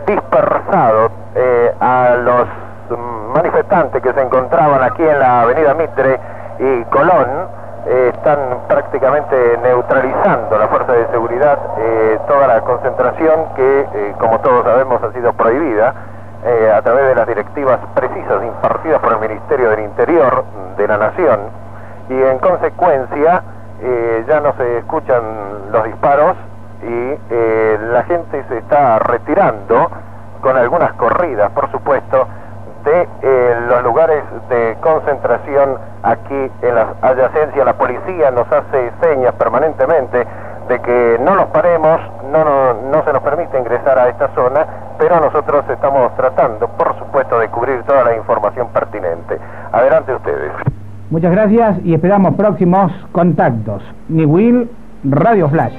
dispersado 0.08 1.12
a 1.80 2.16
los 2.24 2.48
manifestantes 3.34 4.02
que 4.02 4.14
se 4.14 4.22
encontraban 4.22 4.82
aquí 4.84 5.04
en 5.04 5.20
la 5.20 5.42
avenida 5.42 5.74
Mitre 5.74 6.20
y 6.60 6.84
Colón 6.86 7.28
eh, 7.88 8.12
están 8.16 8.40
prácticamente 8.68 9.60
neutralizando 9.62 10.58
la 10.58 10.68
fuerza 10.68 10.94
de 10.94 11.08
seguridad 11.08 11.60
eh, 11.78 12.20
toda 12.28 12.48
la 12.48 12.62
concentración 12.62 13.54
que, 13.56 13.82
eh, 13.82 14.16
como 14.18 14.40
todos 14.40 14.64
sabemos, 14.64 15.04
ha 15.04 15.12
sido 15.12 15.34
prohibida 15.34 15.94
eh, 16.46 16.72
a 16.72 16.82
través 16.82 17.08
de 17.08 17.16
las 17.16 17.28
directivas 17.28 17.80
precisas 17.96 18.44
impartidas 18.44 19.00
por 19.02 19.14
el 19.14 19.20
Ministerio 19.20 19.70
del 19.72 19.80
Interior 19.80 20.46
de 20.78 20.88
la 20.88 20.98
Nación. 20.98 21.40
Y 22.10 22.14
en 22.14 22.40
consecuencia 22.40 23.44
eh, 23.82 24.24
ya 24.28 24.40
no 24.42 24.54
se 24.54 24.78
escuchan 24.78 25.24
los 25.72 25.84
disparos 25.86 26.36
y 26.84 27.18
eh, 27.32 27.80
la 27.92 28.04
gente 28.04 28.44
se 28.48 28.60
está 28.60 29.00
retirando 29.00 29.90
con 30.46 30.56
algunas 30.56 30.94
corridas, 30.94 31.50
por 31.54 31.72
supuesto, 31.72 32.28
de 32.84 33.08
los 33.68 33.84
lugares 33.84 34.24
de 34.48 34.78
concentración 34.80 35.80
aquí 36.04 36.52
en 36.62 36.76
las 36.76 36.86
adyacencias. 37.02 37.66
La 37.66 37.74
policía 37.74 38.30
nos 38.30 38.46
hace 38.52 38.92
señas 39.02 39.34
permanentemente 39.40 40.24
de 40.70 40.80
que 40.82 41.20
no 41.26 41.34
nos 41.34 41.48
paremos, 41.48 42.00
no, 42.32 42.44
no, 42.44 42.74
no 42.92 43.04
se 43.04 43.12
nos 43.12 43.24
permite 43.24 43.58
ingresar 43.58 43.98
a 43.98 44.10
esta 44.10 44.28
zona, 44.36 44.68
pero 45.00 45.20
nosotros 45.20 45.66
estamos 45.68 46.16
tratando, 46.16 46.68
por 46.68 46.96
supuesto, 47.00 47.40
de 47.40 47.50
cubrir 47.50 47.82
toda 47.82 48.04
la 48.04 48.16
información 48.16 48.68
pertinente. 48.68 49.40
Adelante 49.72 50.14
ustedes. 50.14 50.52
Muchas 51.10 51.32
gracias 51.32 51.80
y 51.84 51.96
esperamos 51.96 52.36
próximos 52.36 52.92
contactos. 53.14 53.82
Ni 54.10 54.26
Will, 54.26 54.70
Radio 55.06 55.50
Flash. 55.50 55.74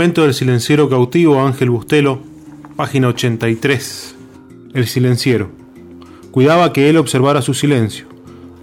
Fragmento 0.00 0.22
del 0.22 0.32
silenciero 0.32 0.88
cautivo 0.88 1.42
Ángel 1.42 1.68
Bustelo, 1.68 2.20
página 2.74 3.08
83. 3.08 4.16
El 4.72 4.86
silenciero. 4.86 5.50
Cuidaba 6.30 6.72
que 6.72 6.88
él 6.88 6.96
observara 6.96 7.42
su 7.42 7.52
silencio. 7.52 8.06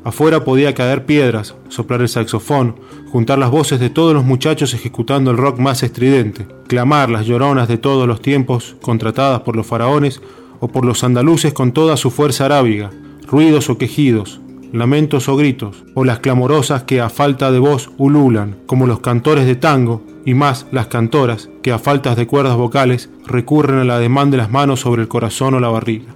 Afuera 0.04 0.44
podía 0.44 0.74
caer 0.74 1.06
piedras, 1.06 1.54
soplar 1.70 2.02
el 2.02 2.10
saxofón, 2.10 2.78
juntar 3.12 3.38
las 3.38 3.52
voces 3.52 3.80
de 3.80 3.92
todos 3.92 4.16
los 4.16 4.26
muchachos 4.26 4.74
ejecutando 4.74 5.30
el 5.30 5.38
rock 5.38 5.60
más 5.60 5.84
estridente, 5.84 6.48
clamar 6.66 7.12
las 7.12 7.28
lloronas 7.28 7.68
de 7.68 7.78
todos 7.78 8.08
los 8.08 8.20
tiempos 8.20 8.76
contratadas 8.82 9.42
por 9.42 9.56
los 9.56 9.68
faraones 9.68 10.24
o 10.60 10.70
por 10.70 10.86
los 10.86 11.04
andaluces 11.04 11.54
con 11.54 11.72
toda 11.72 11.98
su 11.98 12.10
fuerza 12.10 12.46
arábiga, 12.46 12.90
ruidos 13.28 13.70
o 13.70 13.78
quejidos, 13.78 14.42
lamentos 14.74 15.30
o 15.30 15.36
gritos, 15.36 15.84
o 15.94 16.04
las 16.04 16.20
clamorosas 16.20 16.84
que 16.84 17.02
a 17.02 17.10
falta 17.10 17.52
de 17.52 17.60
voz 17.60 17.90
ululan, 17.98 18.58
como 18.66 18.88
los 18.88 19.00
cantores 19.00 19.46
de 19.46 19.56
tango, 19.56 20.04
y 20.26 20.34
más 20.34 20.68
las 20.72 20.88
cantoras, 20.88 21.50
que 21.64 21.72
a 21.72 21.80
faltas 21.80 22.18
de 22.18 22.28
cuerdas 22.28 22.58
vocales 22.58 23.10
recurren 23.26 23.80
a 23.80 23.86
la 23.86 24.00
demanda 24.00 24.36
de 24.36 24.44
las 24.44 24.52
manos 24.52 24.82
sobre 24.82 25.02
el 25.02 25.08
corazón 25.08 25.54
o 25.54 25.60
la 25.60 25.70
barriga. 25.70 26.14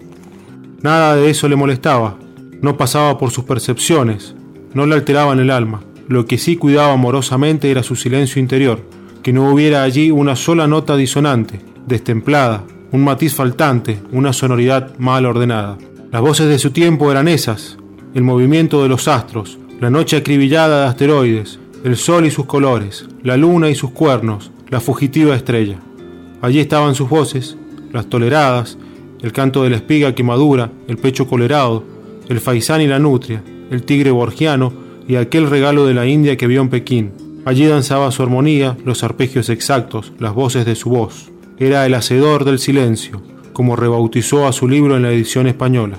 Nada 0.81 1.15
de 1.15 1.29
eso 1.29 1.47
le 1.47 1.55
molestaba, 1.55 2.17
no 2.61 2.77
pasaba 2.77 3.17
por 3.17 3.31
sus 3.31 3.45
percepciones, 3.45 4.35
no 4.73 4.85
le 4.85 4.95
alteraban 4.95 5.39
el 5.39 5.51
alma. 5.51 5.81
Lo 6.07 6.25
que 6.25 6.37
sí 6.37 6.57
cuidaba 6.57 6.93
amorosamente 6.93 7.71
era 7.71 7.83
su 7.83 7.95
silencio 7.95 8.41
interior, 8.41 8.81
que 9.23 9.33
no 9.33 9.49
hubiera 9.49 9.83
allí 9.83 10.11
una 10.11 10.35
sola 10.35 10.67
nota 10.67 10.97
disonante, 10.97 11.61
destemplada, 11.85 12.63
un 12.91 13.03
matiz 13.03 13.33
faltante, 13.33 13.99
una 14.11 14.33
sonoridad 14.33 14.97
mal 14.97 15.25
ordenada. 15.25 15.77
Las 16.11 16.21
voces 16.21 16.49
de 16.49 16.59
su 16.59 16.71
tiempo 16.71 17.11
eran 17.11 17.27
esas, 17.27 17.77
el 18.13 18.23
movimiento 18.23 18.83
de 18.83 18.89
los 18.89 19.07
astros, 19.07 19.57
la 19.79 19.89
noche 19.89 20.17
acribillada 20.17 20.81
de 20.81 20.87
asteroides, 20.87 21.59
el 21.83 21.95
sol 21.95 22.25
y 22.25 22.31
sus 22.31 22.45
colores, 22.45 23.07
la 23.23 23.37
luna 23.37 23.69
y 23.69 23.75
sus 23.75 23.91
cuernos, 23.91 24.51
la 24.69 24.79
fugitiva 24.79 25.35
estrella. 25.35 25.79
Allí 26.41 26.59
estaban 26.59 26.95
sus 26.95 27.09
voces, 27.09 27.57
las 27.91 28.07
toleradas, 28.07 28.77
el 29.21 29.31
canto 29.31 29.63
de 29.63 29.69
la 29.69 29.77
espiga 29.77 30.13
que 30.15 30.23
madura, 30.23 30.71
el 30.87 30.97
pecho 30.97 31.27
colerado, 31.27 31.83
el 32.27 32.39
faisán 32.39 32.81
y 32.81 32.87
la 32.87 32.99
nutria, 32.99 33.43
el 33.69 33.83
tigre 33.83 34.11
borgiano 34.11 34.73
y 35.07 35.15
aquel 35.15 35.49
regalo 35.49 35.85
de 35.85 35.93
la 35.93 36.07
India 36.07 36.37
que 36.37 36.47
vio 36.47 36.61
en 36.61 36.69
Pekín. 36.69 37.11
Allí 37.45 37.65
danzaba 37.65 38.11
su 38.11 38.21
armonía, 38.21 38.77
los 38.85 39.03
arpegios 39.03 39.49
exactos, 39.49 40.13
las 40.19 40.33
voces 40.33 40.65
de 40.65 40.75
su 40.75 40.89
voz. 40.89 41.31
Era 41.57 41.85
el 41.85 41.93
hacedor 41.95 42.45
del 42.45 42.59
silencio, 42.59 43.21
como 43.53 43.75
rebautizó 43.75 44.47
a 44.47 44.53
su 44.53 44.67
libro 44.67 44.95
en 44.95 45.03
la 45.03 45.11
edición 45.11 45.47
española. 45.47 45.97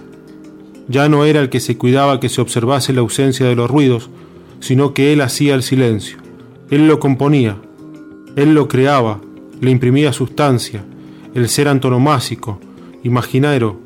Ya 0.93 1.09
no 1.09 1.25
era 1.25 1.41
el 1.41 1.49
que 1.49 1.59
se 1.59 1.79
cuidaba 1.79 2.21
que 2.21 2.29
se 2.29 2.43
observase 2.43 2.93
la 2.93 3.01
ausencia 3.01 3.47
de 3.47 3.57
los 3.57 3.71
ruidos, 3.71 4.11
sino 4.61 4.93
que 4.93 5.15
él 5.15 5.23
hacía 5.23 5.55
el 5.55 5.63
silencio. 5.63 6.19
Él 6.71 6.87
lo 6.87 7.01
componía, 7.01 7.57
él 8.37 8.53
lo 8.53 8.69
creaba, 8.69 9.19
le 9.63 9.71
imprimía 9.71 10.13
sustancia, 10.13 10.85
el 11.35 11.49
ser 11.49 11.69
antonomásico, 11.69 12.61
imaginero, 13.05 13.81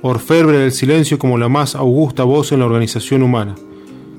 orfebre 0.00 0.56
del 0.56 0.72
silencio 0.72 1.18
como 1.18 1.36
la 1.36 1.50
más 1.50 1.74
augusta 1.74 2.24
voz 2.24 2.52
en 2.52 2.60
la 2.60 2.64
organización 2.64 3.22
humana. 3.22 3.54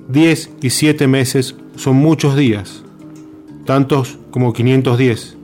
Diez 0.08 0.52
y 0.62 0.70
siete 0.70 1.08
meses 1.08 1.56
son 1.76 1.96
muchos 1.96 2.36
días, 2.36 2.84
tantos 3.66 4.20
como 4.30 4.54
510, 4.54 5.38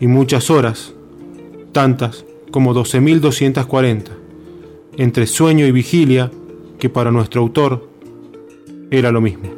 y 0.00 0.08
muchas 0.08 0.50
horas, 0.50 0.94
tantas 1.70 2.24
como 2.50 2.74
12.240 2.74 4.23
entre 4.96 5.26
sueño 5.26 5.66
y 5.66 5.72
vigilia, 5.72 6.30
que 6.78 6.88
para 6.88 7.10
nuestro 7.10 7.40
autor 7.40 7.88
era 8.90 9.10
lo 9.10 9.20
mismo. 9.20 9.50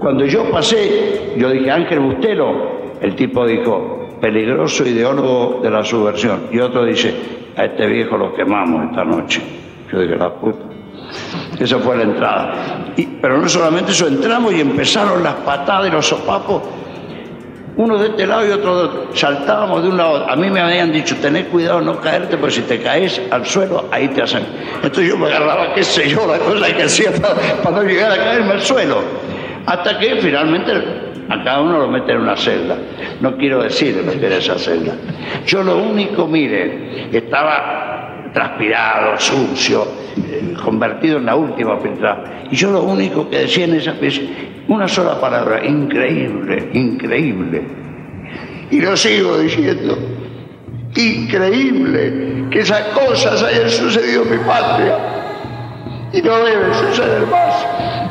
Cuando 0.00 0.24
yo 0.26 0.50
pasé, 0.50 1.34
yo 1.36 1.50
dije, 1.50 1.70
Ángel 1.70 2.00
Bustelo, 2.00 2.94
el 3.00 3.16
tipo 3.16 3.46
dijo, 3.46 4.08
peligroso 4.20 4.86
ideólogo 4.86 5.60
de 5.62 5.70
la 5.70 5.84
subversión. 5.84 6.48
Y 6.52 6.60
otro 6.60 6.84
dice, 6.84 7.12
a 7.56 7.64
este 7.64 7.86
viejo 7.86 8.16
lo 8.16 8.34
quemamos 8.34 8.90
esta 8.90 9.04
noche. 9.04 9.42
Yo 9.92 10.00
dije, 10.00 10.16
la 10.16 10.32
puta. 10.32 10.64
Esa 11.58 11.78
fue 11.78 11.96
la 11.96 12.02
entrada. 12.04 12.94
pero 13.20 13.38
no 13.38 13.48
solamente 13.48 13.92
eso, 13.92 14.06
entramos 14.08 14.52
y 14.54 14.60
empezaron 14.60 15.22
las 15.22 15.34
patadas 15.34 15.88
y 15.88 15.90
los 15.92 16.06
sopapos 16.06 16.62
uno 17.76 17.98
de 17.98 18.08
este 18.08 18.26
lado 18.26 18.46
y 18.46 18.50
otro 18.50 18.76
de 18.76 18.84
otro. 18.84 19.08
Saltábamos 19.14 19.82
de 19.82 19.88
un 19.90 19.96
lado. 19.96 20.28
A 20.28 20.36
mí 20.36 20.50
me 20.50 20.60
habían 20.60 20.92
dicho, 20.92 21.16
tenés 21.20 21.46
cuidado 21.46 21.80
no 21.80 22.00
caerte, 22.00 22.36
porque 22.36 22.56
si 22.56 22.62
te 22.62 22.80
caes 22.80 23.20
al 23.30 23.44
suelo, 23.44 23.88
ahí 23.90 24.08
te 24.08 24.22
hacen. 24.22 24.44
Entonces 24.76 25.08
yo 25.08 25.18
me 25.18 25.26
agarraba, 25.26 25.74
qué 25.74 25.84
sé 25.84 26.08
yo, 26.08 26.26
la 26.26 26.38
cosa 26.38 26.74
que 26.74 26.82
hacía 26.82 27.10
para, 27.12 27.70
no 27.70 27.82
llegar 27.82 28.12
a 28.12 28.16
caerme 28.16 28.52
al 28.52 28.62
suelo. 28.62 29.02
Hasta 29.66 29.98
que 29.98 30.16
finalmente 30.16 30.72
a 31.28 31.42
cada 31.42 31.60
uno 31.60 31.78
lo 31.80 31.88
mete 31.88 32.12
en 32.12 32.18
una 32.18 32.36
celda. 32.36 32.76
No 33.20 33.36
quiero 33.36 33.62
decir 33.62 34.02
meter 34.04 34.32
esa 34.32 34.58
celda. 34.58 34.94
Yo 35.44 35.62
lo 35.62 35.76
único, 35.78 36.26
mire, 36.26 37.08
estaba 37.12 38.30
transpirado, 38.32 39.18
sucio, 39.18 39.86
eh, 40.16 40.54
convertido 40.62 41.18
en 41.18 41.26
la 41.26 41.36
última 41.36 41.78
pintada. 41.78 42.44
Y 42.50 42.56
yo 42.56 42.70
lo 42.70 42.82
único 42.82 43.28
que 43.28 43.40
decía 43.40 43.64
en 43.64 43.74
esa 43.74 43.94
pieza, 43.94 44.20
una 44.68 44.88
sola 44.88 45.20
palabra, 45.20 45.64
increíble, 45.64 46.70
increíble. 46.72 47.62
Y 48.70 48.80
lo 48.80 48.96
sigo 48.96 49.38
diciendo, 49.38 49.96
increíble 50.94 52.46
que 52.50 52.60
esas 52.60 52.82
cosas 52.88 53.42
hayan 53.42 53.70
sucedido 53.70 54.22
en 54.22 54.30
mi 54.30 54.38
patria 54.38 54.98
y 56.12 56.22
no 56.22 56.38
deben 56.38 56.74
suceder 56.74 57.26
más. 57.26 58.05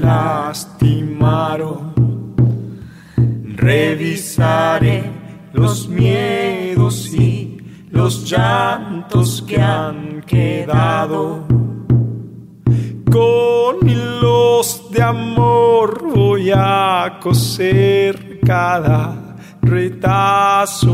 Lastimaron 0.00 1.92
revisaré 3.62 5.04
los 5.52 5.88
miedos 5.88 7.14
y 7.14 7.58
los 7.90 8.28
llantos 8.28 9.44
que 9.46 9.60
han 9.60 10.20
quedado. 10.22 11.46
Con 13.08 13.88
hilos 13.88 14.90
de 14.90 15.02
amor 15.02 16.10
voy 16.12 16.50
a 16.52 17.20
coser 17.22 18.40
cada 18.44 19.36
retazo. 19.60 20.90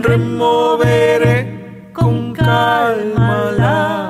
Removeré 0.00 1.90
con 1.92 2.32
calma 2.32 3.52
las 3.58 4.07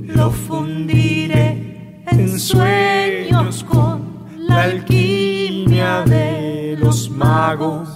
Lo 0.06 0.30
fundiré 0.30 2.02
en 2.06 2.38
sueños 2.38 3.64
con 3.64 4.02
la 4.36 4.62
alquimia 4.62 6.02
de 6.02 6.76
los 6.80 7.10
magos. 7.10 7.88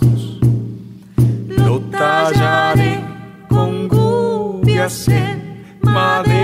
Lo 1.49 1.81
tallaré 1.81 3.01
con 3.49 3.89
gubias 3.89 5.09
en 5.09 5.63
madera 5.83 6.44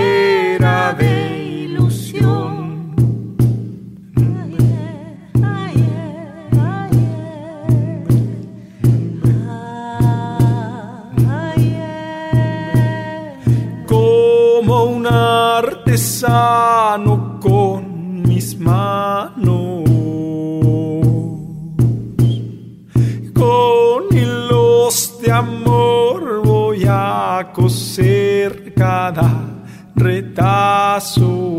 retazo. 29.95 31.57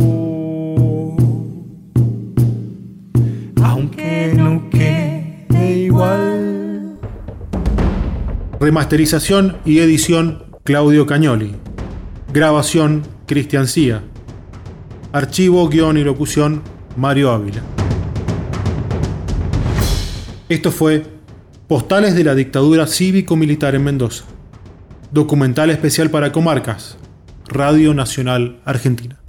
Aunque 3.62 4.32
no 4.36 4.70
quede 4.70 5.80
igual. 5.84 6.98
Remasterización 8.60 9.56
y 9.64 9.80
edición 9.80 10.44
Claudio 10.64 11.06
Cañoli. 11.06 11.54
Grabación 12.32 13.02
Cristian 13.26 13.66
Cía. 13.66 14.02
Archivo, 15.12 15.68
guion 15.68 15.98
y 15.98 16.04
locución 16.04 16.62
Mario 16.96 17.30
Ávila. 17.30 17.62
Esto 20.48 20.70
fue 20.70 21.04
Postales 21.68 22.14
de 22.14 22.24
la 22.24 22.34
dictadura 22.34 22.86
cívico-militar 22.86 23.74
en 23.74 23.84
Mendoza. 23.84 24.24
Documental 25.10 25.70
especial 25.70 26.10
para 26.10 26.30
comarcas. 26.30 26.98
Radio 27.52 27.94
Nacional 27.94 28.58
Argentina. 28.64 29.21